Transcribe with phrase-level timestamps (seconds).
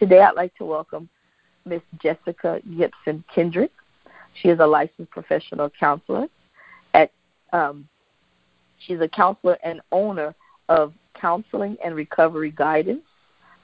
[0.00, 1.10] Today, I'd like to welcome
[1.66, 3.70] Miss Jessica Gibson Kendrick.
[4.32, 6.26] She is a licensed professional counselor.
[6.94, 7.12] At
[7.52, 7.86] um,
[8.78, 10.34] she's a counselor and owner
[10.70, 13.02] of Counseling and Recovery Guidance,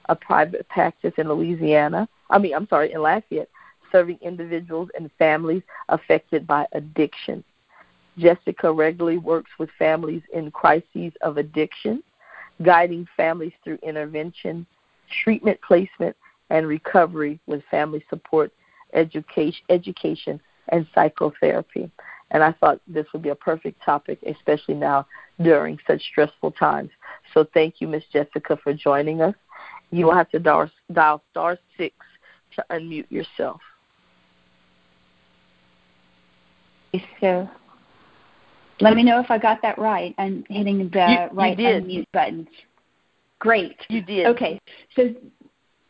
[0.09, 2.07] a private practice in Louisiana.
[2.29, 3.49] I mean, I'm sorry, in Lafayette,
[3.91, 7.43] serving individuals and families affected by addiction.
[8.19, 12.03] Jessica regularly works with families in crises of addiction,
[12.61, 14.67] guiding families through intervention,
[15.23, 16.15] treatment placement,
[16.49, 18.51] and recovery with family support,
[18.93, 21.89] education, education and psychotherapy.
[22.31, 25.07] And I thought this would be a perfect topic, especially now
[25.41, 26.89] during such stressful times.
[27.33, 29.35] So thank you, Miss Jessica, for joining us.
[29.91, 31.95] You will have to dial, dial star six
[32.55, 33.61] to unmute yourself.
[37.21, 37.49] So
[38.81, 40.13] let me know if I got that right.
[40.17, 42.47] I'm hitting the you, right you unmute button.
[43.39, 43.77] Great.
[43.89, 44.25] You did.
[44.27, 44.59] Okay.
[44.95, 45.13] So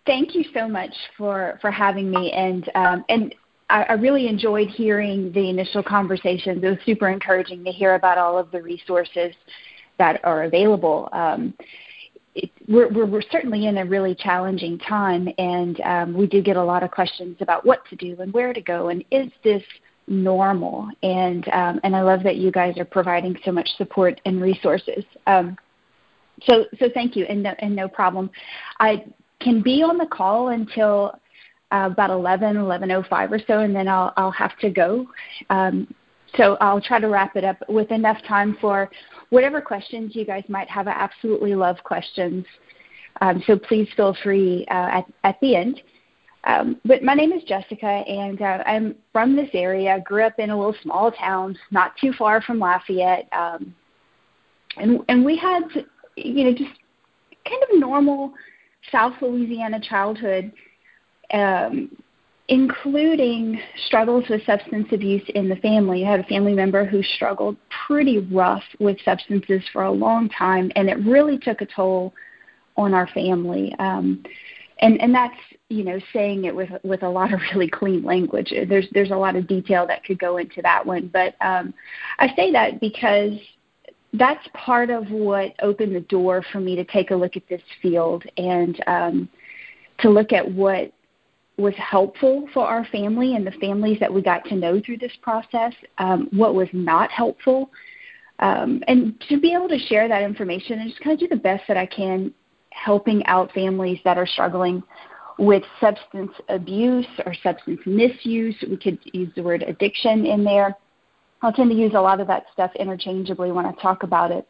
[0.07, 3.35] thank you so much for for having me and um, and
[3.69, 6.63] I, I really enjoyed hearing the initial conversations.
[6.63, 9.33] It was super encouraging to hear about all of the resources
[9.97, 11.09] that are available.
[11.11, 11.53] Um,
[12.35, 16.55] it, we're, we're, we're certainly in a really challenging time, and um, we do get
[16.55, 19.63] a lot of questions about what to do and where to go, and is this
[20.07, 20.87] normal?
[21.03, 25.03] And um, and I love that you guys are providing so much support and resources.
[25.25, 25.57] Um,
[26.43, 28.29] so so thank you, and no, and no problem.
[28.79, 29.05] I
[29.39, 31.19] can be on the call until
[31.71, 35.05] uh, about 11, 11:05 or so, and then I'll I'll have to go.
[35.49, 35.93] Um,
[36.35, 38.89] so I'll try to wrap it up with enough time for
[39.29, 40.87] whatever questions you guys might have.
[40.87, 42.45] I absolutely love questions,
[43.21, 45.81] um, so please feel free uh, at at the end.
[46.43, 50.01] Um, but my name is Jessica, and uh, I'm from this area.
[50.05, 53.75] Grew up in a little small town, not too far from Lafayette, um,
[54.77, 55.63] and and we had,
[56.15, 56.71] you know, just
[57.45, 58.33] kind of normal
[58.91, 60.51] South Louisiana childhood,
[61.33, 61.95] um,
[62.47, 66.05] including struggles with substance abuse in the family.
[66.05, 67.57] I had a family member who struggled
[67.87, 72.13] pretty rough with substances for a long time, and it really took a toll
[72.77, 73.75] on our family.
[73.79, 74.23] Um,
[74.79, 75.35] and and that's
[75.69, 78.53] you know saying it with with a lot of really clean language.
[78.69, 81.73] There's there's a lot of detail that could go into that one, but um,
[82.19, 83.33] I say that because
[84.17, 87.61] that's part of what opened the door for me to take a look at this
[87.81, 89.29] field and um,
[89.99, 90.91] to look at what
[91.57, 95.11] was helpful for our family and the families that we got to know through this
[95.21, 97.71] process, um, what was not helpful,
[98.39, 101.41] um, and to be able to share that information and just kind of do the
[101.41, 102.31] best that I can
[102.69, 104.83] helping out families that are struggling
[105.39, 108.55] with substance abuse or substance misuse.
[108.69, 110.75] We could use the word addiction in there
[111.41, 114.47] I'll tend to use a lot of that stuff interchangeably when I talk about it.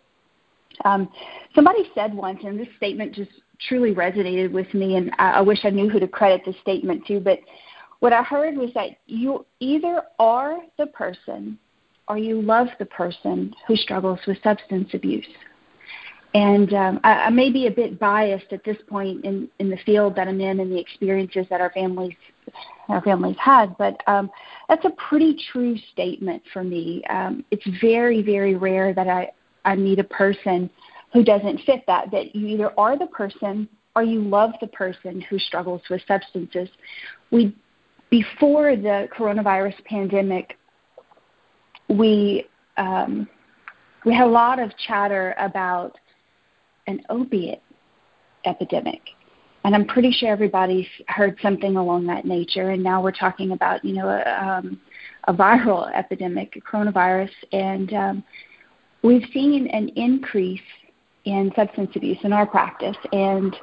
[0.86, 1.10] Um,
[1.56, 3.32] somebody said once, and this statement just
[3.68, 7.06] truly resonated with me, and I, I wish I knew who to credit this statement
[7.08, 7.40] to, but
[8.00, 11.58] what I heard was that you either are the person
[12.08, 15.26] or you love the person who struggles with substance abuse.
[16.34, 19.78] And um, I, I may be a bit biased at this point in, in the
[19.86, 22.16] field that I'm in and the experiences that our families
[22.90, 24.30] our families had, but um,
[24.70, 27.04] that's a pretty true statement for me.
[27.10, 29.30] Um, it's very very rare that I
[29.66, 30.70] I meet a person
[31.14, 32.12] who doesn't fit that.
[32.12, 36.70] That you either are the person or you love the person who struggles with substances.
[37.32, 37.56] We
[38.10, 40.58] before the coronavirus pandemic,
[41.90, 42.48] we
[42.78, 43.28] um,
[44.06, 45.98] we had a lot of chatter about
[46.88, 47.62] an opiate
[48.46, 49.02] epidemic.
[49.68, 52.70] And I'm pretty sure everybody's heard something along that nature.
[52.70, 54.80] And now we're talking about, you know, a, um,
[55.26, 57.32] a viral epidemic, a coronavirus.
[57.52, 58.24] And um,
[59.02, 60.62] we've seen an increase
[61.26, 62.96] in substance abuse in our practice.
[63.12, 63.54] And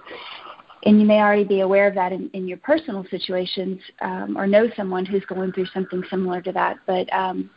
[0.84, 4.46] and you may already be aware of that in, in your personal situations um, or
[4.46, 6.76] know someone who's going through something similar to that.
[6.86, 7.48] But um,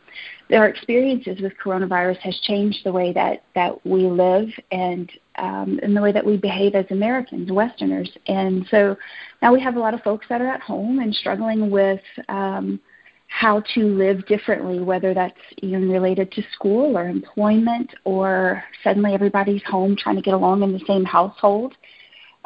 [0.48, 5.94] their experiences with coronavirus has changed the way that, that we live and, um, and
[5.94, 8.10] the way that we behave as Americans, Westerners.
[8.26, 8.96] And so
[9.42, 12.80] now we have a lot of folks that are at home and struggling with um,
[13.26, 19.62] how to live differently, whether that's even related to school or employment or suddenly everybody's
[19.64, 21.74] home trying to get along in the same household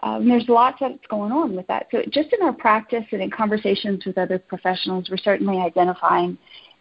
[0.03, 1.87] um, there's lots that's going on with that.
[1.91, 6.37] So just in our practice and in conversations with other professionals, we're certainly identifying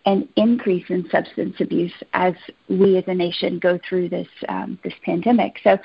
[0.06, 2.34] an increase in substance abuse as
[2.68, 5.60] we as a nation go through this um, this pandemic.
[5.64, 5.78] So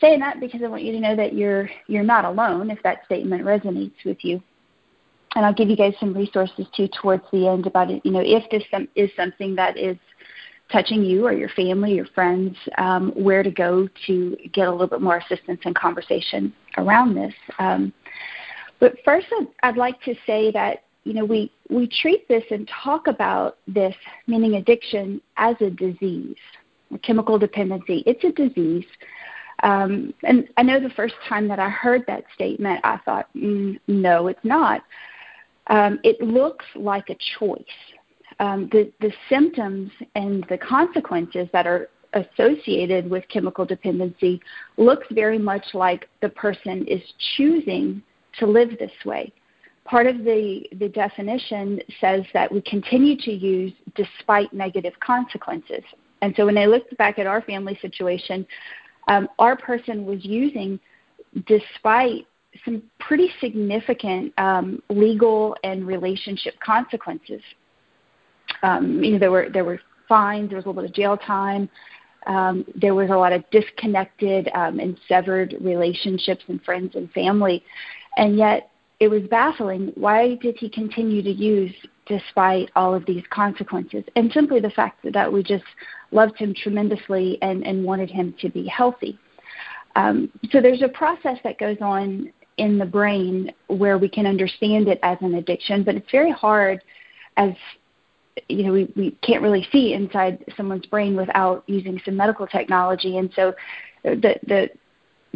[0.00, 3.04] saying that because I want you to know that you're you're not alone if that
[3.04, 4.42] statement resonates with you.
[5.36, 8.02] And I'll give you guys some resources too towards the end about it.
[8.04, 8.64] You know, if this
[8.96, 9.96] is something that is
[10.72, 14.86] touching you or your family, your friends, um, where to go to get a little
[14.86, 17.34] bit more assistance and conversation around this.
[17.58, 17.92] Um,
[18.80, 19.26] But first,
[19.62, 23.94] I'd like to say that you know we we treat this and talk about this,
[24.26, 26.36] meaning addiction, as a disease,
[26.92, 28.02] a chemical dependency.
[28.06, 28.86] It's a disease.
[29.62, 33.78] Um, and I know the first time that I heard that statement, I thought, mm,
[33.86, 34.82] no, it's not.
[35.68, 37.62] Um, it looks like a choice.
[38.40, 44.40] Um, the, the symptoms and the consequences that are associated with chemical dependency
[44.76, 47.02] looks very much like the person is
[47.36, 48.02] choosing
[48.38, 49.32] to live this way.
[49.84, 55.82] Part of the, the definition says that we continue to use despite negative consequences.
[56.22, 58.46] And so when I looked back at our family situation,
[59.08, 60.80] um, our person was using
[61.46, 62.26] despite
[62.64, 67.42] some pretty significant um, legal and relationship consequences.
[68.62, 71.16] Um, you know, there were there were fines, there was a little bit of jail
[71.16, 71.68] time,
[72.26, 77.64] um, there was a lot of disconnected um, and severed relationships and friends and family,
[78.16, 79.92] and yet it was baffling.
[79.96, 81.74] Why did he continue to use
[82.06, 84.04] despite all of these consequences?
[84.16, 85.64] And simply the fact that we just
[86.10, 89.18] loved him tremendously and, and wanted him to be healthy.
[89.96, 94.88] Um, so there's a process that goes on in the brain where we can understand
[94.88, 96.82] it as an addiction, but it's very hard
[97.36, 97.52] as
[98.48, 103.18] you know we, we can't really see inside someone's brain without using some medical technology
[103.18, 103.54] and so
[104.02, 104.68] the the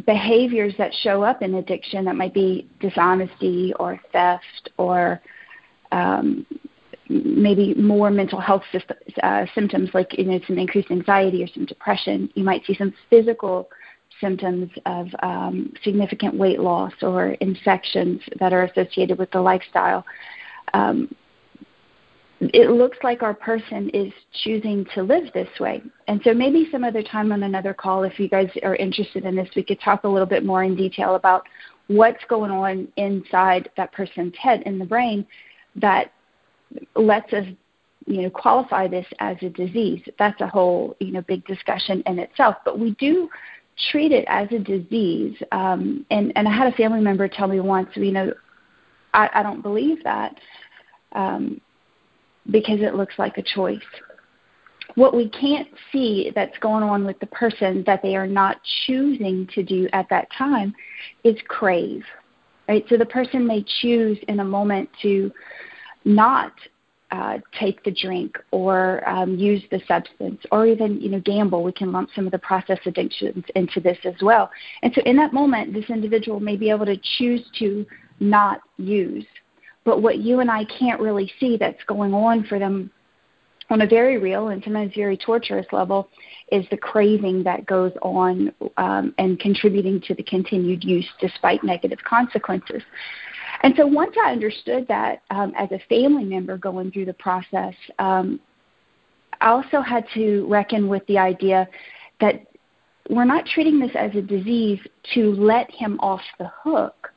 [0.06, 5.20] behaviors that show up in addiction that might be dishonesty or theft or
[5.90, 6.46] um,
[7.08, 11.64] maybe more mental health system, uh, symptoms like you know some increased anxiety or some
[11.64, 12.30] depression.
[12.34, 13.68] You might see some physical
[14.20, 20.04] symptoms of um, significant weight loss or infections that are associated with the lifestyle.
[20.74, 21.14] Um,
[22.40, 24.12] it looks like our person is
[24.44, 25.82] choosing to live this way.
[26.06, 29.34] And so maybe some other time on another call, if you guys are interested in
[29.34, 31.44] this, we could talk a little bit more in detail about
[31.88, 35.26] what's going on inside that person's head in the brain
[35.76, 36.12] that
[36.94, 37.46] lets us
[38.06, 40.02] you know qualify this as a disease.
[40.18, 42.56] That's a whole you know big discussion in itself.
[42.64, 43.28] But we do
[43.90, 45.36] treat it as a disease.
[45.52, 48.32] Um, and and I had a family member tell me once, you know,
[49.14, 50.38] I, I don't believe that.
[51.12, 51.60] Um,
[52.50, 53.80] because it looks like a choice.
[54.94, 58.56] What we can't see that's going on with the person that they are not
[58.86, 60.74] choosing to do at that time
[61.24, 62.02] is crave.
[62.68, 62.84] Right?
[62.88, 65.30] So the person may choose in a moment to
[66.04, 66.52] not
[67.10, 71.72] uh, take the drink or um, use the substance or even you know gamble we
[71.72, 74.50] can lump some of the process addictions into this as well
[74.82, 77.86] and so in that moment this individual may be able to choose to
[78.20, 79.24] not use
[79.84, 82.90] but what you and I can't really see that's going on for them
[83.70, 86.08] on a very real and sometimes very torturous level
[86.50, 91.98] is the craving that goes on um, and contributing to the continued use despite negative
[92.02, 92.82] consequences.
[93.62, 97.74] And so once I understood that um, as a family member going through the process,
[97.98, 98.40] um,
[99.40, 101.68] I also had to reckon with the idea
[102.20, 102.46] that
[103.10, 104.80] we're not treating this as a disease
[105.14, 107.12] to let him off the hook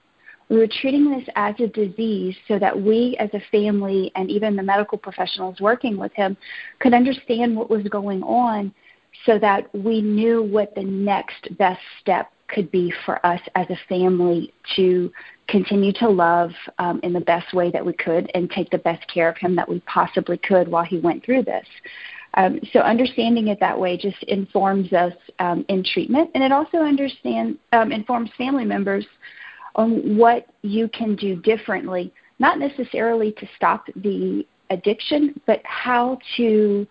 [0.51, 4.57] we were treating this as a disease so that we as a family and even
[4.57, 6.35] the medical professionals working with him
[6.79, 8.73] could understand what was going on
[9.25, 13.79] so that we knew what the next best step could be for us as a
[13.87, 15.09] family to
[15.47, 19.07] continue to love um, in the best way that we could and take the best
[19.07, 21.65] care of him that we possibly could while he went through this.
[22.33, 26.77] Um, so understanding it that way just informs us um, in treatment, and it also
[26.77, 29.05] understand um, informs family members
[29.75, 36.87] on what you can do differently, not necessarily to stop the addiction, but how to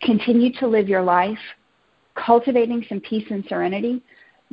[0.00, 1.38] continue to live your life
[2.14, 4.02] cultivating some peace and serenity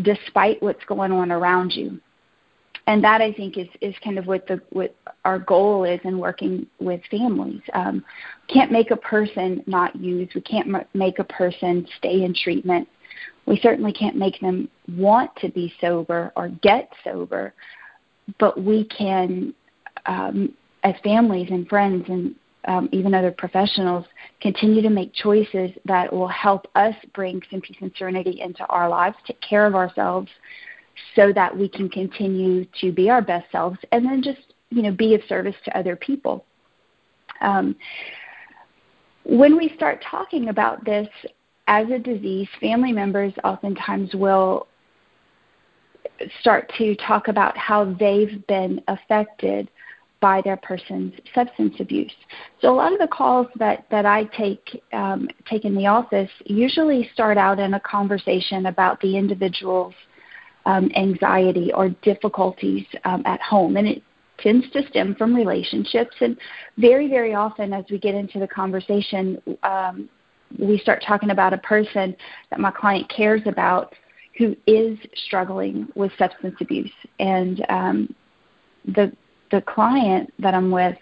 [0.01, 1.99] despite what's going on around you.
[2.87, 6.19] And that I think is, is kind of what the what our goal is in
[6.19, 7.61] working with families.
[7.73, 8.05] Um,
[8.47, 10.29] can't make a person not use.
[10.35, 12.87] We can't m- make a person stay in treatment.
[13.45, 17.53] We certainly can't make them want to be sober or get sober,
[18.39, 19.53] but we can,
[20.05, 22.35] um, as families and friends and
[22.67, 24.05] um, even other professionals,
[24.41, 28.89] continue to make choices that will help us bring some peace and serenity into our
[28.89, 30.29] lives, take care of ourselves,
[31.15, 34.91] so that we can continue to be our best selves, and then just you know
[34.91, 36.45] be of service to other people.
[37.41, 37.75] Um,
[39.23, 41.07] when we start talking about this,
[41.67, 44.67] as a disease, family members oftentimes will
[46.39, 49.69] start to talk about how they've been affected
[50.21, 52.13] by their person's substance abuse.
[52.61, 56.29] So a lot of the calls that, that I take um, take in the office
[56.45, 59.93] usually start out in a conversation about the individual's
[60.65, 63.77] um, anxiety or difficulties um, at home.
[63.77, 64.03] And it
[64.39, 66.15] tends to stem from relationships.
[66.21, 66.37] And
[66.77, 70.09] very, very often, as we get into the conversation, um,
[70.57, 72.15] we start talking about a person
[72.49, 73.93] that my client cares about
[74.37, 76.91] who is struggling with substance abuse.
[77.19, 78.15] And um,
[78.85, 79.11] the
[79.51, 80.97] the client that I'm with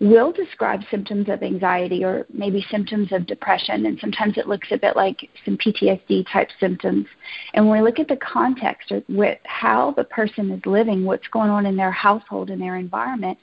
[0.00, 4.76] will describe symptoms of anxiety or maybe symptoms of depression, and sometimes it looks a
[4.76, 7.06] bit like some PTSD type symptoms.
[7.54, 11.28] And when we look at the context or with how the person is living, what's
[11.28, 13.38] going on in their household and their environment,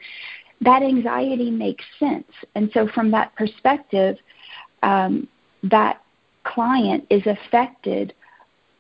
[0.60, 2.28] that anxiety makes sense.
[2.54, 4.18] And so, from that perspective,
[4.84, 5.28] um,
[5.64, 6.02] that
[6.44, 8.14] client is affected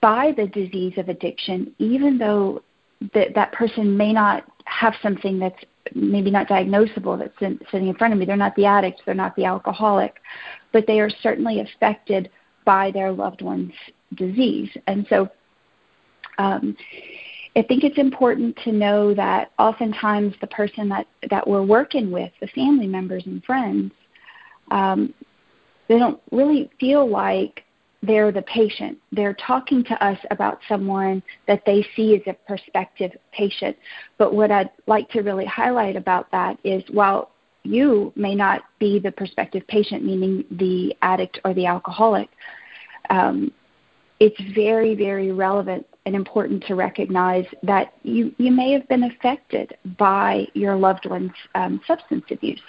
[0.01, 2.63] by the disease of addiction, even though
[3.13, 7.95] that that person may not have something that's maybe not diagnosable that's in, sitting in
[7.95, 8.25] front of me.
[8.25, 10.15] They're not the addict, they're not the alcoholic,
[10.71, 12.29] but they are certainly affected
[12.65, 13.73] by their loved one's
[14.15, 14.69] disease.
[14.87, 15.29] And so
[16.37, 16.75] um,
[17.55, 22.31] I think it's important to know that oftentimes the person that, that we're working with,
[22.39, 23.91] the family members and friends,
[24.69, 25.13] um,
[25.91, 27.65] they don't really feel like
[28.01, 28.97] they're the patient.
[29.11, 33.75] They're talking to us about someone that they see as a prospective patient.
[34.17, 37.31] But what I'd like to really highlight about that is while
[37.63, 42.29] you may not be the prospective patient, meaning the addict or the alcoholic,
[43.09, 43.51] um,
[44.21, 49.75] it's very, very relevant and important to recognize that you, you may have been affected
[49.97, 52.61] by your loved one's um, substance abuse.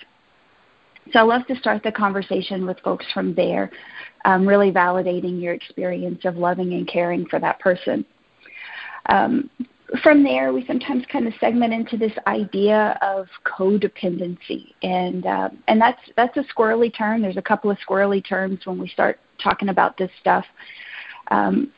[1.12, 3.70] So I love to start the conversation with folks from there,
[4.24, 8.04] um, really validating your experience of loving and caring for that person.
[9.06, 9.50] Um,
[10.02, 15.78] from there, we sometimes kind of segment into this idea of codependency, and uh, and
[15.78, 17.20] that's that's a squirrely term.
[17.20, 20.46] There's a couple of squirrely terms when we start talking about this stuff.
[21.30, 21.70] Um,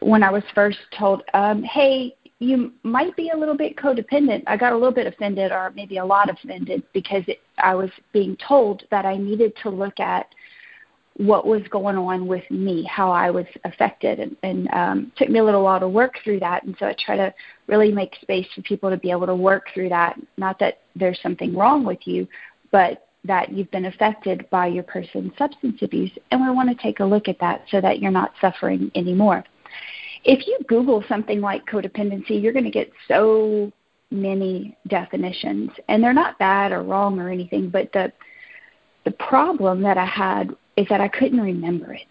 [0.00, 4.42] when I was first told, um, "Hey, you might be a little bit codependent.
[4.46, 7.90] I got a little bit offended, or maybe a lot offended, because it, I was
[8.12, 10.34] being told that I needed to look at
[11.16, 15.40] what was going on with me, how I was affected, and, and um, took me
[15.40, 16.64] a little while to work through that.
[16.64, 17.34] And so I try to
[17.66, 20.18] really make space for people to be able to work through that.
[20.38, 22.26] Not that there's something wrong with you,
[22.70, 27.00] but that you've been affected by your person's substance abuse, and we want to take
[27.00, 29.44] a look at that so that you're not suffering anymore
[30.24, 33.72] if you Google something like codependency, you're going to get so
[34.12, 37.70] many definitions, and they're not bad or wrong or anything.
[37.70, 38.12] But the
[39.04, 42.06] the problem that I had is that I couldn't remember it.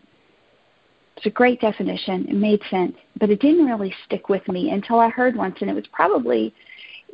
[1.15, 2.27] It's a great definition.
[2.27, 5.69] It made sense, but it didn't really stick with me until I heard once, and
[5.69, 6.53] it was probably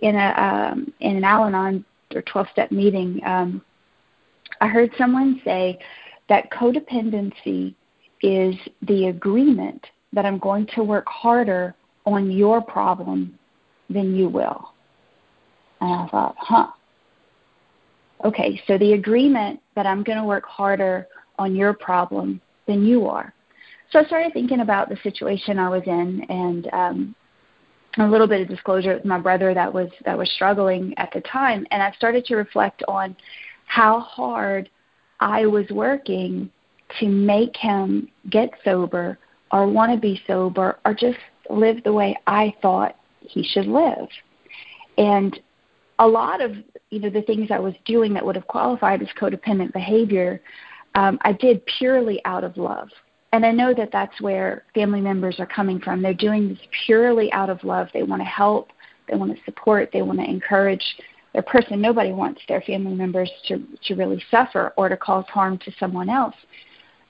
[0.01, 1.83] in a um, in an Al-Anon
[2.15, 3.21] or 12-step meeting.
[3.25, 3.61] Um,
[4.61, 5.79] I heard someone say
[6.29, 7.75] that codependency
[8.21, 8.55] is
[8.87, 11.75] the agreement that I'm going to work harder
[12.05, 13.37] on your problem
[13.89, 14.71] than you will.
[15.81, 16.67] And I thought, huh.
[18.25, 21.07] Okay, so the agreement that I'm going to work harder
[21.37, 23.33] on your problem than you are.
[23.91, 27.15] So I started thinking about the situation I was in, and um,
[27.97, 31.21] a little bit of disclosure with my brother that was that was struggling at the
[31.21, 33.15] time, and I started to reflect on
[33.65, 34.69] how hard
[35.19, 36.49] I was working
[36.99, 39.17] to make him get sober
[39.51, 41.17] or want to be sober or just
[41.49, 44.07] live the way I thought he should live.
[44.97, 45.39] And
[45.99, 46.53] a lot of
[46.89, 50.41] you know the things I was doing that would have qualified as codependent behavior,
[50.95, 52.89] um, I did purely out of love.
[53.33, 56.01] And I know that that's where family members are coming from.
[56.01, 57.89] They're doing this purely out of love.
[57.93, 58.71] They want to help,
[59.09, 60.83] they want to support, they want to encourage
[61.33, 61.81] their person.
[61.81, 66.09] Nobody wants their family members to to really suffer or to cause harm to someone
[66.09, 66.35] else.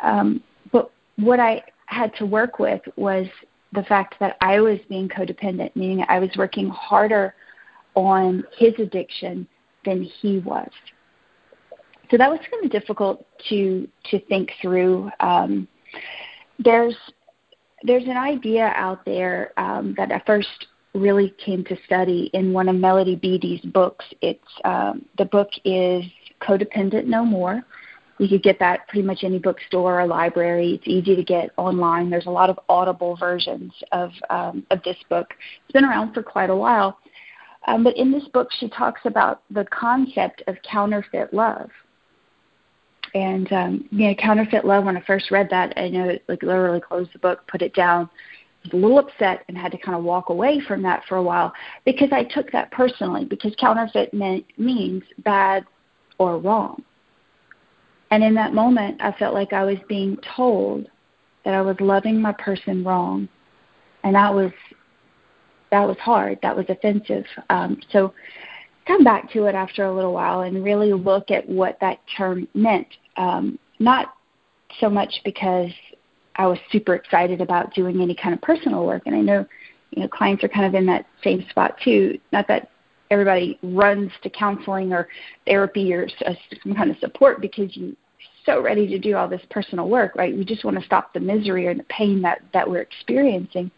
[0.01, 0.41] Um,
[0.71, 3.27] but what I had to work with was
[3.73, 7.35] the fact that I was being codependent, meaning I was working harder
[7.97, 9.47] on his addiction
[9.83, 10.69] than he was.
[12.11, 15.09] So that was kind of difficult to to think through.
[15.19, 15.67] Um,
[16.59, 16.95] there's
[17.83, 22.69] there's an idea out there um, that I first really came to study in one
[22.69, 24.05] of Melody Beattie's books.
[24.21, 26.03] It's um, the book is
[26.39, 27.65] Codependent No More,
[28.19, 30.73] you could get that pretty much any bookstore or library.
[30.73, 32.09] It's easy to get online.
[32.09, 35.27] There's a lot of audible versions of um, of this book.
[35.63, 36.97] It's been around for quite a while.
[37.67, 41.69] Um, but in this book, she talks about the concept of counterfeit love.
[43.13, 44.85] And um, you know, counterfeit love.
[44.85, 47.73] When I first read that, I know it, like literally closed the book, put it
[47.73, 48.09] down.
[48.63, 51.23] Was a little upset and had to kind of walk away from that for a
[51.23, 51.53] while
[51.85, 53.25] because I took that personally.
[53.25, 55.65] Because counterfeit meant, means bad
[56.17, 56.83] or wrong.
[58.11, 60.87] And in that moment, I felt like I was being told
[61.43, 63.27] that I was loving my person wrong.
[64.03, 64.51] And I was
[65.71, 66.39] that was hard.
[66.41, 67.25] That was offensive.
[67.49, 68.13] Um, so
[68.85, 72.47] come back to it after a little while and really look at what that term
[72.53, 72.87] meant.
[73.17, 74.15] Um, not
[74.79, 75.71] so much because
[76.35, 79.45] I was super excited about doing any kind of personal work, and I know
[79.91, 82.19] you know clients are kind of in that same spot too.
[82.31, 82.69] Not that
[83.09, 85.07] everybody runs to counseling or
[85.45, 86.07] therapy or
[86.63, 87.95] some kind of support because you
[88.45, 90.35] so ready to do all this personal work, right?
[90.35, 93.69] We just want to stop the misery or the pain that that we're experiencing.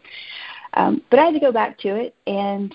[0.73, 2.73] Um, but I had to go back to it, and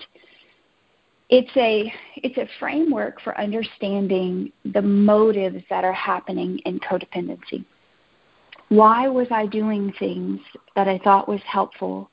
[1.29, 7.65] it's a it's a framework for understanding the motives that are happening in codependency.
[8.69, 10.39] Why was I doing things
[10.75, 12.09] that I thought was helpful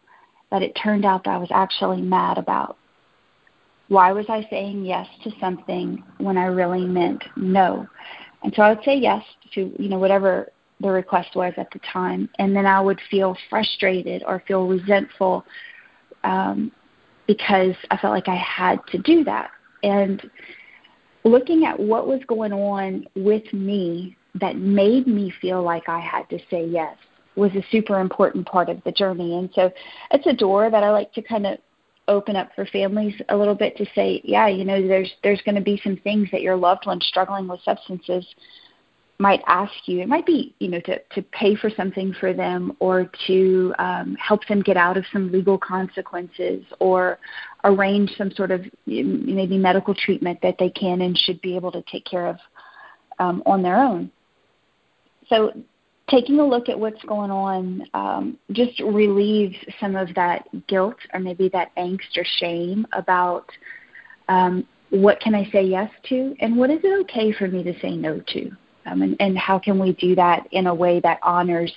[0.50, 2.76] that it turned out that I was actually mad about?
[3.88, 7.86] Why was I saying yes to something when I really meant no?
[8.42, 9.22] And so I would say yes
[9.54, 10.48] to you know whatever
[10.80, 15.44] the request was at the time, and then I would feel frustrated or feel resentful
[16.24, 16.72] um,
[17.26, 19.50] because I felt like I had to do that.
[19.82, 20.22] And
[21.24, 26.28] looking at what was going on with me that made me feel like I had
[26.30, 26.96] to say yes
[27.36, 29.38] was a super important part of the journey.
[29.38, 29.70] And so
[30.10, 31.58] it's a door that I like to kind of
[32.08, 35.54] open up for families a little bit to say, yeah, you know, there's there's going
[35.54, 38.26] to be some things that your loved one's struggling with substances
[39.22, 40.00] might ask you.
[40.00, 44.16] It might be, you know, to, to pay for something for them or to um,
[44.16, 47.20] help them get out of some legal consequences or
[47.62, 51.82] arrange some sort of maybe medical treatment that they can and should be able to
[51.82, 52.36] take care of
[53.20, 54.10] um, on their own.
[55.28, 55.52] So
[56.10, 61.20] taking a look at what's going on um, just relieves some of that guilt or
[61.20, 63.46] maybe that angst or shame about
[64.28, 67.78] um, what can I say yes to and what is it okay for me to
[67.78, 68.50] say no to?
[68.86, 71.72] Um, and, and how can we do that in a way that honors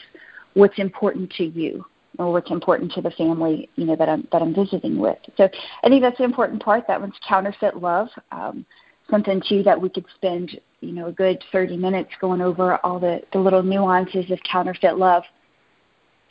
[0.53, 1.85] what's important to you
[2.17, 5.17] or what's important to the family you know that I'm that I'm visiting with.
[5.37, 5.49] So
[5.83, 6.87] I think that's an important part.
[6.87, 8.07] That one's counterfeit love.
[8.31, 8.65] Um,
[9.09, 12.99] something too that we could spend you know a good 30 minutes going over all
[12.99, 15.23] the the little nuances of counterfeit love.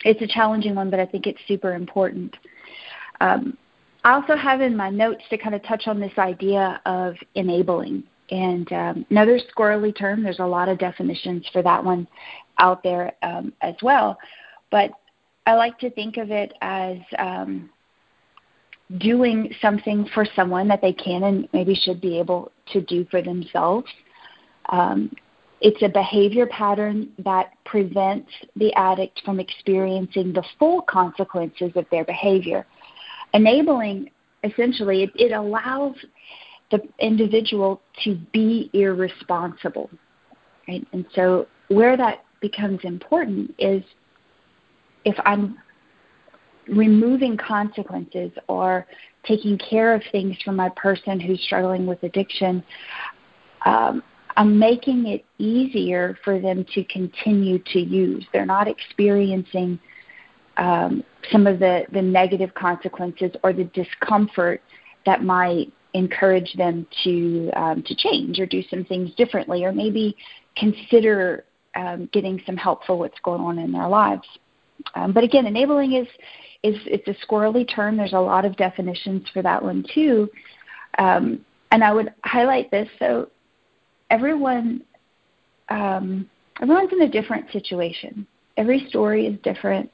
[0.03, 2.35] It's a challenging one, but I think it's super important.
[3.21, 3.57] Um,
[4.03, 8.03] I also have in my notes to kind of touch on this idea of enabling.
[8.31, 12.07] And um, another squirrely term, there's a lot of definitions for that one
[12.57, 14.17] out there um, as well.
[14.71, 14.91] But
[15.45, 17.69] I like to think of it as um,
[18.97, 23.21] doing something for someone that they can and maybe should be able to do for
[23.21, 23.87] themselves.
[24.69, 25.11] Um,
[25.61, 32.03] it's a behavior pattern that prevents the addict from experiencing the full consequences of their
[32.05, 32.65] behavior.
[33.33, 34.09] Enabling,
[34.43, 35.95] essentially, it, it allows
[36.71, 39.89] the individual to be irresponsible.
[40.67, 40.85] Right?
[40.93, 43.83] And so, where that becomes important is
[45.03, 45.57] if I'm
[46.67, 48.87] removing consequences or
[49.23, 52.63] taking care of things for my person who's struggling with addiction,
[53.65, 54.03] um,
[54.37, 58.25] I'm making it easier for them to continue to use.
[58.33, 59.79] They're not experiencing
[60.57, 64.61] um, some of the, the negative consequences or the discomfort
[65.05, 70.15] that might encourage them to um, to change or do some things differently, or maybe
[70.57, 74.27] consider um, getting some help for what's going on in their lives.
[74.93, 76.07] Um, but again, enabling is
[76.63, 77.95] is it's a squirrely term.
[77.95, 80.29] There's a lot of definitions for that one too.
[80.97, 82.89] Um, and I would highlight this.
[82.99, 83.29] So
[84.09, 84.83] everyone
[85.69, 86.29] um,
[86.61, 88.27] everyone's in a different situation.
[88.57, 89.89] Every story is different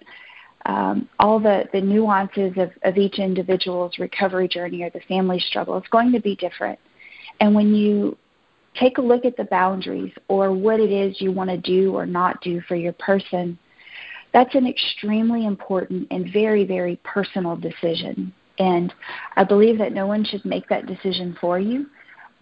[0.66, 5.78] um, all the, the nuances of, of each individual's recovery journey or the family struggle
[5.78, 6.80] is going to be different.
[7.40, 8.18] And when you
[8.76, 12.06] take a look at the boundaries or what it is you want to do or
[12.06, 13.58] not do for your person,
[14.34, 18.34] that's an extremely important and very, very personal decision.
[18.60, 18.94] And
[19.36, 21.88] I believe that no one should make that decision for you.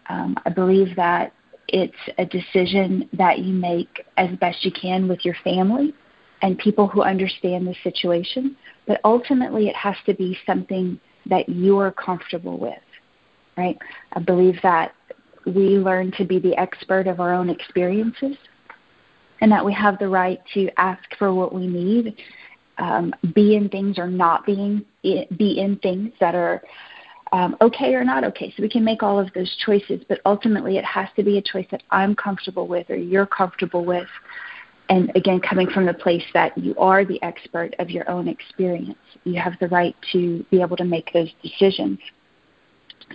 [0.10, 1.34] Um, I believe that
[1.68, 5.94] it's a decision that you make as best you can with your family
[6.42, 8.56] and people who understand the situation,
[8.88, 12.80] but ultimately it has to be something that you're comfortable with,
[13.58, 13.78] right?
[14.14, 14.94] I believe that
[15.46, 18.38] we learn to be the expert of our own experiences
[19.42, 22.16] and that we have the right to ask for what we need,
[22.78, 26.62] um, be in things or not being be in things that are
[27.32, 28.54] um, okay or not okay.
[28.56, 31.42] So we can make all of those choices, but ultimately it has to be a
[31.42, 34.08] choice that I'm comfortable with or you're comfortable with
[34.90, 38.98] and again, coming from the place that you are the expert of your own experience,
[39.24, 42.00] you have the right to be able to make those decisions.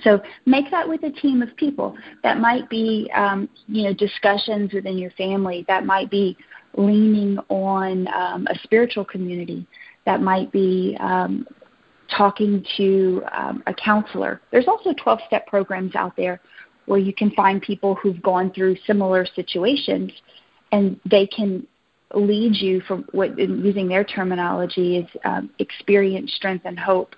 [0.03, 1.97] So make that with a team of people.
[2.23, 5.65] That might be, um, you know, discussions within your family.
[5.67, 6.37] That might be
[6.77, 9.67] leaning on um, a spiritual community.
[10.07, 11.47] That might be um,
[12.17, 14.41] talking to um, a counselor.
[14.53, 16.41] There's also 12 step programs out there
[16.87, 20.13] where you can find people who've gone through similar situations
[20.75, 21.67] and they can
[22.15, 27.15] lead you from what using their terminology is um, experience strength and hope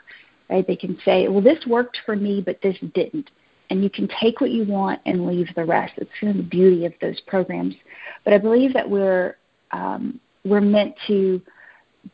[0.49, 0.67] right?
[0.67, 3.31] They can say well this worked for me but this didn't.
[3.69, 5.95] And you can take what you want and leave the rest.
[5.97, 7.75] It's kind of the beauty of those programs.
[8.25, 9.37] But i believe that we're
[9.73, 11.43] um, we're meant to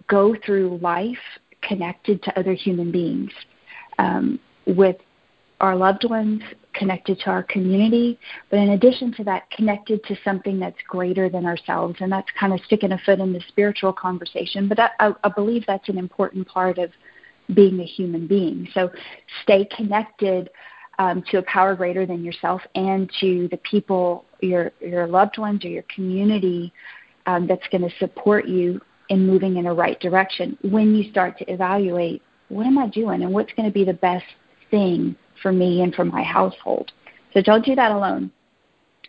[0.09, 1.25] go through life
[1.61, 3.31] connected to other human beings
[3.99, 4.97] um, with
[5.63, 6.43] our loved ones,
[6.75, 8.19] connected to our community,
[8.51, 11.97] but in addition to that, connected to something that's greater than ourselves.
[12.01, 14.69] And that's kind of sticking a foot in the spiritual conversation.
[14.69, 16.91] But I, I believe that's an important part of
[17.55, 18.69] being a human being.
[18.75, 18.91] So
[19.45, 20.51] stay connected
[20.99, 25.65] um, to a power greater than yourself and to the people, your your loved ones
[25.65, 26.73] or your community
[27.27, 30.59] um, that's going to support you in moving in a right direction.
[30.63, 33.95] When you start to evaluate, what am I doing, and what's going to be the
[33.95, 34.25] best
[34.71, 36.93] thing for me and for my household.
[37.35, 38.31] So don't do that alone.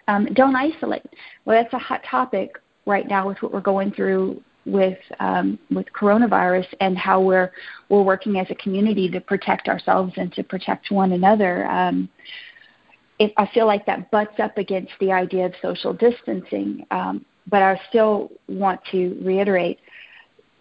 [0.07, 1.03] Um, don't isolate.
[1.45, 5.85] Well, that's a hot topic right now with what we're going through with um, with
[5.97, 7.51] coronavirus and how we're
[7.89, 11.67] we're working as a community to protect ourselves and to protect one another.
[11.67, 12.09] Um,
[13.37, 17.79] I feel like that butts up against the idea of social distancing, um, but I
[17.89, 19.79] still want to reiterate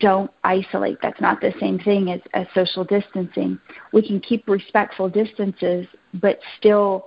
[0.03, 0.99] don't isolate.
[1.01, 3.59] That's not the same thing as, as social distancing.
[3.93, 7.07] We can keep respectful distances, but still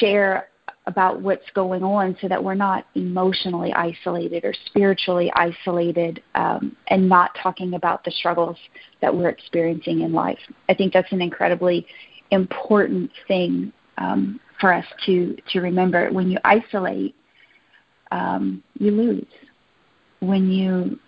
[0.00, 0.48] share
[0.86, 7.08] about what's going on so that we're not emotionally isolated or spiritually isolated um, and
[7.08, 8.56] not talking about the struggles
[9.00, 10.38] that we're experiencing in life.
[10.68, 11.86] I think that's an incredibly
[12.32, 16.10] important thing um, for us to, to remember.
[16.12, 17.14] When you isolate,
[18.10, 19.26] um, you lose.
[20.20, 20.98] When you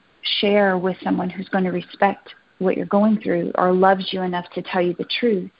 [0.40, 4.46] share with someone who's going to respect what you're going through or loves you enough
[4.54, 5.50] to tell you the truth,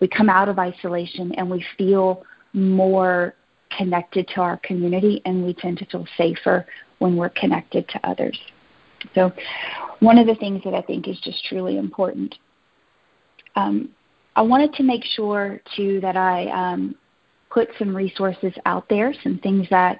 [0.00, 3.34] we come out of isolation and we feel more
[3.76, 6.66] connected to our community and we tend to feel safer
[6.98, 8.38] when we're connected to others.
[9.14, 9.32] So,
[10.00, 12.34] one of the things that I think is just truly important.
[13.56, 13.90] Um,
[14.36, 16.94] I wanted to make sure too that I um,
[17.50, 19.98] put some resources out there, some things that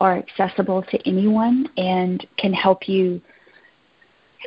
[0.00, 3.20] are accessible to anyone and can help you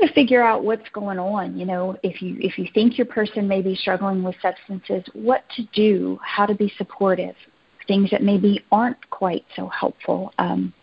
[0.02, 1.58] of figure out what's going on.
[1.58, 5.44] You know, if you if you think your person may be struggling with substances, what
[5.56, 7.36] to do, how to be supportive,
[7.88, 10.34] things that maybe aren't quite so helpful.
[10.38, 10.74] Um,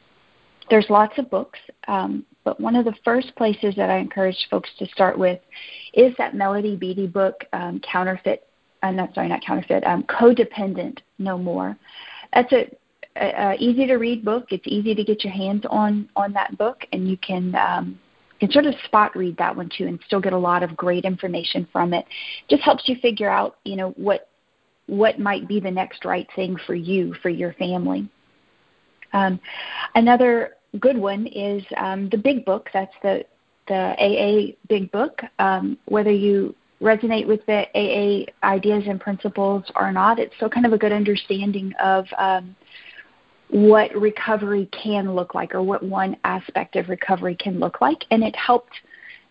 [0.70, 4.70] there's lots of books, um, but one of the first places that I encourage folks
[4.78, 5.40] to start with
[5.92, 8.46] is that Melody Beattie book, um, Counterfeit.
[8.82, 9.82] Uh, not sorry, not counterfeit.
[9.84, 11.76] Um, Codependent No More.
[12.34, 12.70] That's a,
[13.16, 14.46] a easy to read book.
[14.50, 17.98] It's easy to get your hands on on that book, and you can um,
[18.40, 21.04] can sort of spot read that one too and still get a lot of great
[21.04, 22.04] information from it.
[22.48, 24.28] Just helps you figure out, you know, what
[24.86, 28.08] what might be the next right thing for you, for your family.
[29.14, 29.40] Um,
[29.94, 32.68] another good one is um, the Big Book.
[32.72, 33.24] That's the
[33.68, 35.22] the AA Big Book.
[35.38, 40.66] Um, whether you resonate with the AA ideas and principles or not, it's still kind
[40.66, 42.54] of a good understanding of um,
[43.54, 48.04] what recovery can look like or what one aspect of recovery can look like.
[48.10, 48.74] And it helped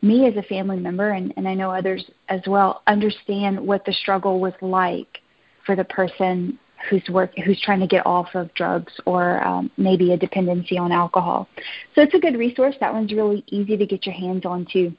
[0.01, 3.91] me as a family member, and, and I know others as well, understand what the
[3.91, 5.19] struggle was like
[5.65, 6.57] for the person
[6.89, 10.93] who's work who's trying to get off of drugs or um, maybe a dependency on
[10.93, 11.49] alcohol.
[11.93, 12.75] So it's a good resource.
[12.79, 14.93] That one's really easy to get your hands on too.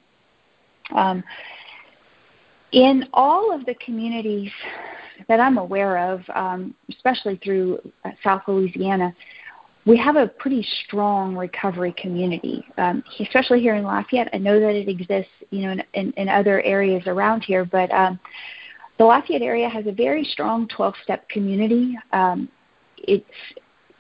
[0.95, 1.25] Um,
[2.73, 4.51] in all of the communities
[5.29, 9.15] that I'm aware of, um, especially through uh, South Louisiana,
[9.87, 14.31] we have a pretty strong recovery community, um, especially here in Lafayette.
[14.33, 17.91] I know that it exists, you know, in, in, in other areas around here, but
[17.93, 18.19] um,
[18.99, 21.99] the Lafayette area has a very strong 12-step community.
[22.13, 22.49] Um,
[22.99, 23.25] it's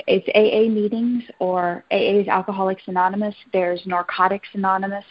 [0.06, 3.34] it's AA meetings or AA is Alcoholics Anonymous.
[3.52, 5.04] There's Narcotics Anonymous.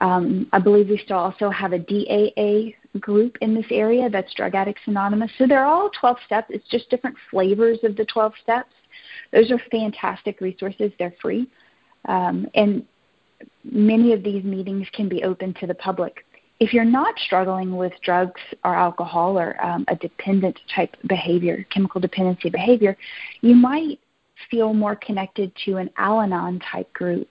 [0.00, 4.54] Um, I believe we still also have a DAA group in this area that's Drug
[4.54, 5.30] Addicts Anonymous.
[5.38, 6.48] So they're all 12 steps.
[6.50, 8.72] It's just different flavors of the 12 steps.
[9.32, 10.90] Those are fantastic resources.
[10.98, 11.48] They're free.
[12.06, 12.84] Um, and
[13.64, 16.24] many of these meetings can be open to the public.
[16.58, 22.00] If you're not struggling with drugs or alcohol or um, a dependent type behavior, chemical
[22.00, 22.96] dependency behavior,
[23.40, 23.98] you might
[24.50, 27.28] feel more connected to an Al Anon type group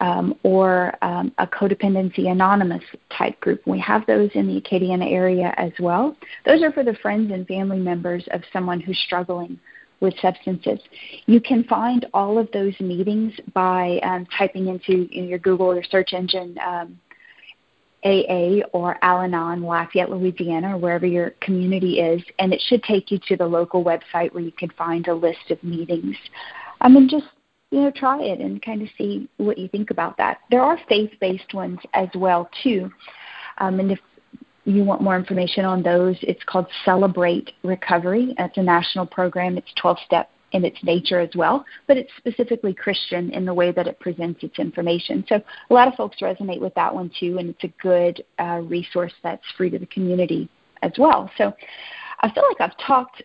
[0.00, 2.82] um, or um, a codependency anonymous
[3.16, 3.62] type group.
[3.66, 6.16] We have those in the Acadiana area as well.
[6.44, 9.58] Those are for the friends and family members of someone who's struggling
[10.00, 10.78] with substances.
[11.24, 15.82] You can find all of those meetings by um, typing into in your Google or
[15.82, 16.98] search engine um,
[18.04, 23.10] AA or Al Anon, Lafayette, Louisiana, or wherever your community is, and it should take
[23.10, 26.16] you to the local website where you can find a list of meetings.
[26.80, 27.26] I mean, just
[27.70, 30.38] you know, try it and kind of see what you think about that.
[30.50, 32.90] There are faith-based ones as well too,
[33.58, 33.98] um, and if
[34.64, 38.34] you want more information on those, it's called Celebrate Recovery.
[38.38, 39.56] It's a national program.
[39.56, 43.72] It's 12 step in its nature as well, but it's specifically Christian in the way
[43.72, 45.24] that it presents its information.
[45.28, 48.60] So a lot of folks resonate with that one too, and it's a good uh,
[48.64, 50.48] resource that's free to the community
[50.82, 51.30] as well.
[51.36, 51.52] So
[52.20, 53.22] I feel like I've talked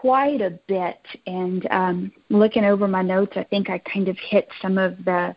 [0.00, 4.48] quite a bit, and um, looking over my notes, I think I kind of hit
[4.60, 5.34] some of the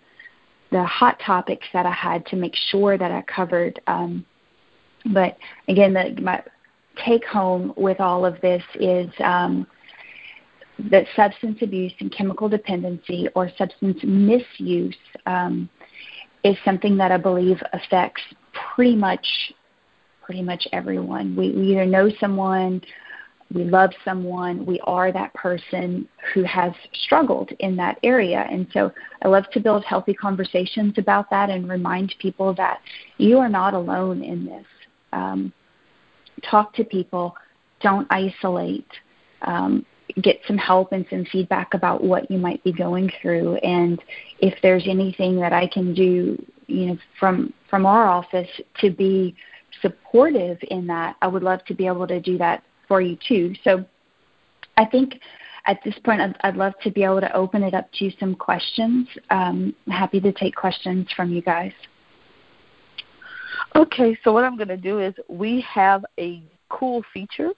[0.72, 3.82] the hot topics that I had to make sure that I covered.
[3.88, 4.24] Um,
[5.14, 5.36] but
[5.68, 6.44] again, the, my
[7.04, 9.66] take home with all of this is um,
[10.92, 15.70] that substance abuse and chemical dependency or substance misuse um,
[16.44, 18.22] is something that I believe affects
[18.76, 19.26] pretty much
[20.24, 21.36] pretty much everyone.
[21.36, 22.82] We, we either know someone,
[23.54, 26.72] we love someone, we are that person who has
[27.04, 28.46] struggled in that area.
[28.50, 28.92] And so
[29.24, 32.80] I love to build healthy conversations about that and remind people that
[33.18, 34.66] you are not alone in this.
[35.14, 35.52] Um,
[36.44, 37.36] talk to people,
[37.82, 38.88] don't isolate.
[39.42, 39.86] Um,
[40.22, 44.02] get some help and some feedback about what you might be going through and
[44.40, 48.50] if there's anything that I can do you know from from our office
[48.82, 49.36] to be
[49.82, 53.56] supportive in that I would love to be able to do that for you too
[53.64, 53.86] so
[54.76, 55.22] I think
[55.66, 58.36] at this point I'd, I'd love to be able to open it up to some
[58.36, 61.72] questions um, happy to take questions from you guys
[63.78, 67.52] okay so what I'm going to do is we have a cool feature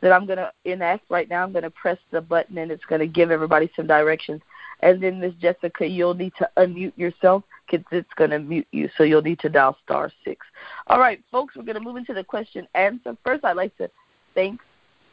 [0.00, 1.42] that I'm going to enact right now.
[1.42, 4.42] I'm going to press the button and it's going to give everybody some directions.
[4.80, 8.90] And then, Miss Jessica, you'll need to unmute yourself because it's going to mute you.
[8.96, 10.44] So you'll need to dial star six.
[10.88, 13.16] All right, folks, we're going to move into the question answer.
[13.24, 13.90] First, I'd like to
[14.34, 14.60] thank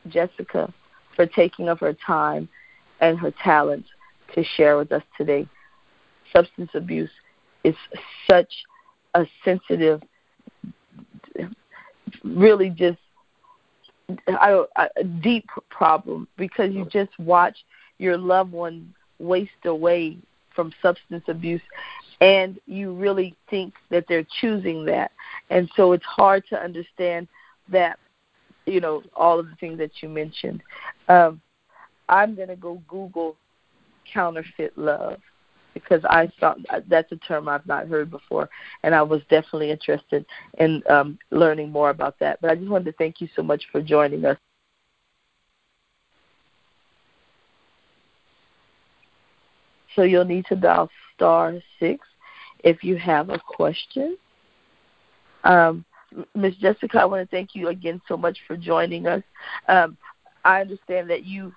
[0.07, 0.73] Jessica
[1.15, 2.49] for taking of her time
[2.99, 3.89] and her talents
[4.33, 5.47] to share with us today.
[6.35, 7.11] Substance abuse
[7.63, 7.75] is
[8.29, 8.51] such
[9.13, 10.01] a sensitive,
[12.23, 12.97] really just
[14.27, 17.57] a, a deep problem because you just watch
[17.99, 20.17] your loved one waste away
[20.55, 21.61] from substance abuse
[22.21, 25.11] and you really think that they're choosing that
[25.49, 27.27] and so it's hard to understand
[27.69, 27.97] that
[28.65, 30.61] you know all of the things that you mentioned
[31.09, 31.41] um,
[32.09, 33.35] i'm going to go google
[34.11, 35.19] counterfeit love
[35.73, 38.49] because I thought that's a term I've not heard before,
[38.83, 40.25] and I was definitely interested
[40.59, 42.39] in um, learning more about that.
[42.41, 44.37] But I just wanted to thank you so much for joining us.
[49.95, 52.05] So you'll need to dial star six
[52.63, 54.17] if you have a question.
[55.43, 55.85] Um,
[56.35, 56.55] Ms.
[56.57, 59.23] Jessica, I want to thank you again so much for joining us.
[59.67, 59.97] Um,
[60.43, 61.53] I understand that you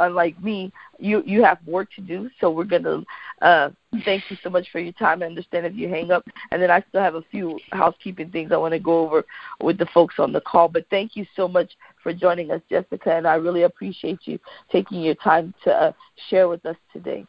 [0.00, 2.30] unlike me, you you have work to do.
[2.40, 3.02] So we're gonna
[3.42, 3.70] uh,
[4.04, 5.22] thank you so much for your time.
[5.22, 8.52] I understand if you hang up, and then I still have a few housekeeping things
[8.52, 9.24] I want to go over
[9.60, 10.68] with the folks on the call.
[10.68, 14.38] But thank you so much for joining us, Jessica, and I really appreciate you
[14.70, 15.92] taking your time to uh,
[16.28, 17.26] share with us today.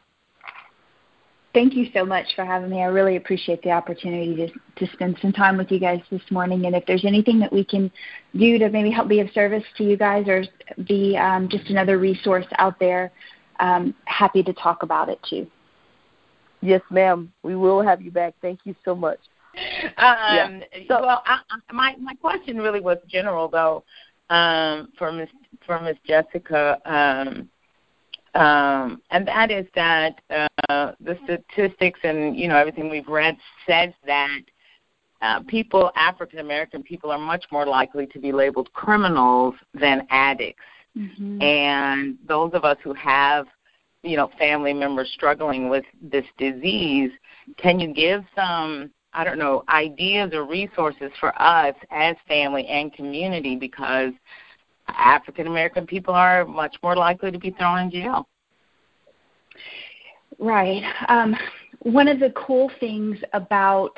[1.54, 2.82] Thank you so much for having me.
[2.82, 6.68] I really appreciate the opportunity to, to spend some time with you guys this morning.
[6.68, 7.92] And if there's anything that we can
[8.38, 10.44] do to maybe help be of service to you guys or
[10.88, 13.12] be um, just another resource out there,
[13.60, 15.48] um, happy to talk about it too.
[16.62, 17.32] Yes, ma'am.
[17.42, 18.36] We will have you back.
[18.42, 19.20] Thank you so much.
[19.58, 20.60] Um, yeah.
[20.88, 21.40] so, well, I,
[21.74, 23.84] my my question really was general though
[24.30, 25.30] um, for Miss
[25.66, 26.80] for Miss Jessica.
[26.86, 27.50] Um,
[28.36, 33.38] um, and that is that uh, the statistics and you know everything we've read
[33.68, 34.42] says that
[35.22, 40.64] uh, people, African American people, are much more likely to be labeled criminals than addicts.
[40.98, 41.42] Mm-hmm.
[41.42, 43.46] And those of us who have,
[44.02, 47.12] you know, family members struggling with this disease,
[47.58, 52.94] can you give some, I don't know, ideas or resources for us as family and
[52.94, 54.14] community because
[54.98, 58.28] African American people are much more likely to be thrown in jail.
[60.40, 60.84] Right.
[61.08, 61.36] Um,
[61.80, 63.98] one of the cool things about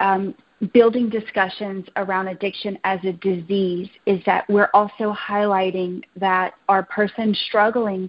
[0.00, 0.34] um,
[0.72, 7.34] building discussions around addiction as a disease is that we're also highlighting that our person
[7.46, 8.08] struggling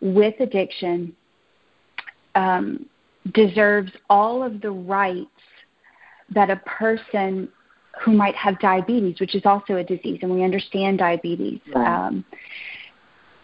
[0.00, 1.14] with addiction
[2.34, 2.86] um,
[3.32, 5.28] deserves all of the rights
[6.30, 7.48] that a person
[8.04, 11.60] who might have diabetes, which is also a disease, and we understand diabetes.
[11.74, 12.06] Right.
[12.06, 12.24] Um,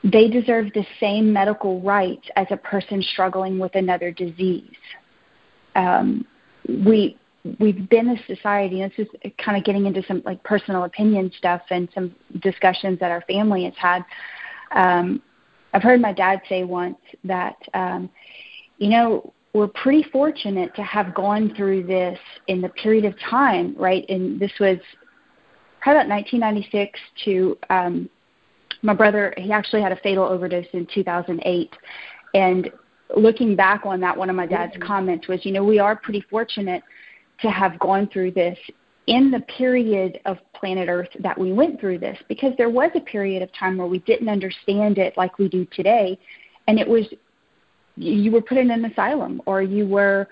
[0.04, 4.76] they deserve the same medical rights as a person struggling with another disease.
[5.74, 6.26] Um,
[6.68, 7.18] we
[7.58, 11.30] we've been a society, and this is kind of getting into some like personal opinion
[11.36, 14.04] stuff and some discussions that our family has had.
[14.72, 15.22] Um,
[15.72, 18.08] I've heard my dad say once that, um,
[18.78, 23.74] you know, we're pretty fortunate to have gone through this in the period of time,
[23.78, 24.04] right?
[24.08, 24.78] And this was
[25.80, 28.10] probably about 1996 to um,
[28.82, 29.32] my brother.
[29.38, 31.70] He actually had a fatal overdose in 2008,
[32.34, 32.70] and
[33.16, 34.86] looking back on that, one of my dad's mm-hmm.
[34.86, 36.82] comments was, you know, we are pretty fortunate
[37.40, 38.58] to have gone through this
[39.06, 43.00] in the period of planet Earth that we went through this because there was a
[43.00, 46.18] period of time where we didn't understand it like we do today.
[46.66, 47.04] And it was,
[47.96, 50.28] you were put in an asylum or you were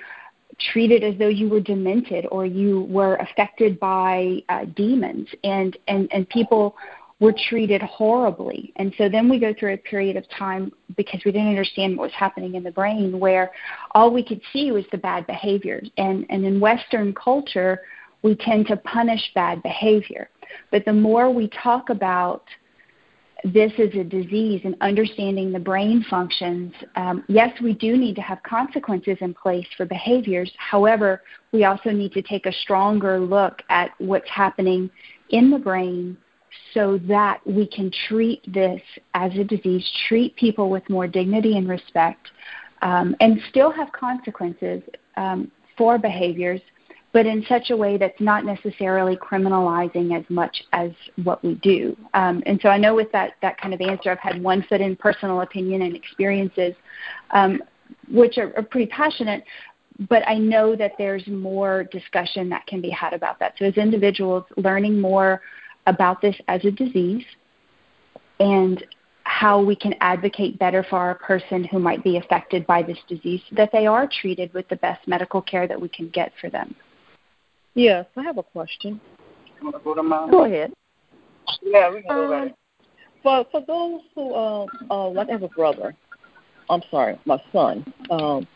[0.72, 5.28] treated as though you were demented or you were affected by uh, demons.
[5.44, 6.76] And, and, and people
[7.20, 8.72] were treated horribly.
[8.76, 12.04] And so then we go through a period of time because we didn't understand what
[12.04, 13.52] was happening in the brain where
[13.92, 15.88] all we could see was the bad behaviors.
[15.98, 17.82] And, and in Western culture,
[18.22, 20.28] we tend to punish bad behavior.
[20.70, 22.44] But the more we talk about
[23.44, 28.22] this is a disease and understanding the brain functions, um, yes, we do need to
[28.22, 30.50] have consequences in place for behaviors.
[30.58, 34.88] However, we also need to take a stronger look at what's happening
[35.30, 36.16] in the brain
[36.72, 38.80] so that we can treat this
[39.14, 42.28] as a disease, treat people with more dignity and respect,
[42.82, 44.82] um, and still have consequences
[45.16, 46.60] um, for behaviors,
[47.12, 50.90] but in such a way that's not necessarily criminalizing as much as
[51.22, 51.96] what we do.
[52.14, 54.80] Um, and so I know with that, that kind of answer, I've had one foot
[54.80, 56.74] in personal opinion and experiences,
[57.30, 57.62] um,
[58.10, 59.44] which are, are pretty passionate,
[60.08, 63.54] but I know that there's more discussion that can be had about that.
[63.58, 65.42] So as individuals, learning more
[65.86, 67.24] about this as a disease
[68.40, 68.84] and
[69.24, 73.40] how we can advocate better for our person who might be affected by this disease
[73.52, 76.74] that they are treated with the best medical care that we can get for them.
[77.74, 79.00] Yes, I have a question.
[80.30, 80.72] Go ahead.
[81.62, 82.54] Yeah, we can go about it.
[83.22, 85.94] For for those who uh, uh like I have a brother,
[86.68, 87.84] I'm sorry, my son.
[88.10, 88.46] Um,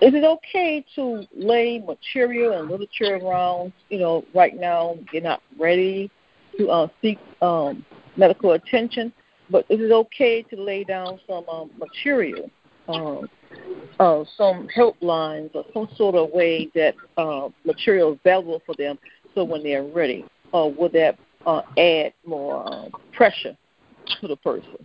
[0.00, 3.72] is it okay to lay material and literature around?
[3.90, 6.10] You know, right now you're not ready
[6.56, 7.84] to uh, seek um,
[8.16, 9.12] medical attention,
[9.50, 12.50] but is it okay to lay down some um, material,
[12.88, 13.28] um,
[14.00, 18.98] uh, some helplines, or some sort of way that uh, material is available for them,
[19.34, 23.56] so when they're ready, or uh, would that uh, add more uh, pressure
[24.20, 24.76] to the person?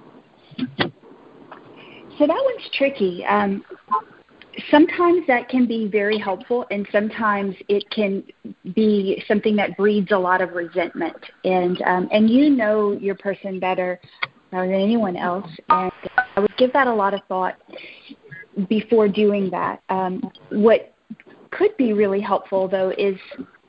[2.17, 3.25] So that one's tricky.
[3.25, 3.63] Um,
[4.69, 8.23] sometimes that can be very helpful and sometimes it can
[8.73, 13.60] be something that breeds a lot of resentment and um, and you know your person
[13.60, 13.99] better
[14.51, 17.56] than anyone else and i would give that a lot of thought
[18.70, 19.82] before doing that.
[19.89, 20.94] Um, what
[21.52, 23.18] could be really helpful though is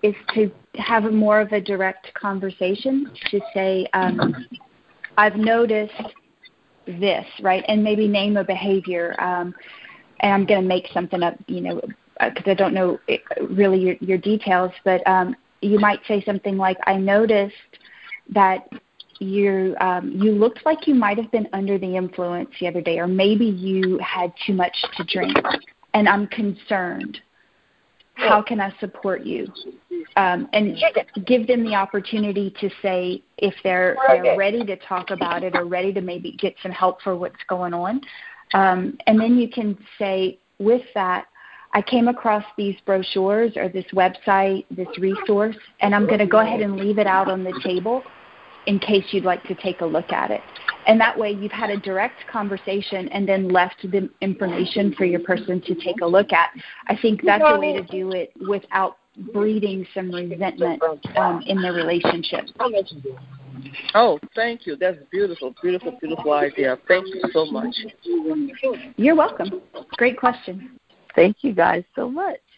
[0.02, 4.46] is to have more of a direct conversation to say um,
[5.16, 5.92] i've noticed
[6.86, 7.64] this right?
[7.68, 9.54] And maybe name a behavior um,
[10.20, 11.80] and I'm going to make something up, you know,
[12.18, 12.98] because uh, I don't know
[13.50, 17.54] really your, your details, but um, you might say something like, "I noticed
[18.30, 18.66] that
[19.20, 22.98] you um, you looked like you might have been under the influence the other day,
[22.98, 25.36] or maybe you had too much to drink,
[25.94, 27.20] and I'm concerned.
[28.14, 29.46] How can I support you?"
[30.16, 30.78] Um, and
[31.26, 35.66] give them the opportunity to say if they're, they're ready to talk about it or
[35.66, 38.00] ready to maybe get some help for what's going on.
[38.54, 41.26] Um, and then you can say, with that,
[41.74, 46.38] I came across these brochures or this website, this resource, and I'm going to go
[46.38, 48.02] ahead and leave it out on the table
[48.66, 50.40] in case you'd like to take a look at it.
[50.86, 55.20] And that way you've had a direct conversation and then left the information for your
[55.20, 56.50] person to take a look at.
[56.88, 58.98] I think that's a way to do it without
[59.32, 60.82] breeding some resentment
[61.16, 62.46] um, in the relationship.
[63.94, 64.76] Oh, thank you.
[64.76, 66.78] That's beautiful, beautiful, beautiful idea.
[66.86, 67.74] Thank you so much.
[68.96, 69.62] You're welcome.
[69.92, 70.78] Great question.
[71.14, 72.36] Thank you guys so much.